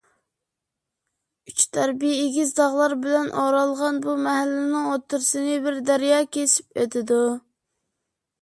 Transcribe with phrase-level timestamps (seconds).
[1.49, 7.21] ئۈچ تەرىپى ئېگىز تاغلار بىلەن ئورالغان بۇ مەھەللىنىڭ ئوتتۇرىسىنى بىر دەريا كېسىپ ئۆتىدۇ.